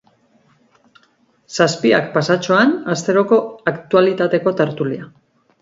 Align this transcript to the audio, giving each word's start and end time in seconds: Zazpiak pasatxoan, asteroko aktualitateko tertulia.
Zazpiak 1.57 2.09
pasatxoan, 2.17 2.73
asteroko 2.95 3.39
aktualitateko 3.75 4.59
tertulia. 4.65 5.07